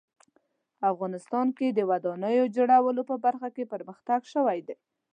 [0.91, 4.75] افغانستان کې د ودانیو جوړولو په برخه کې پرمختګ شوی ده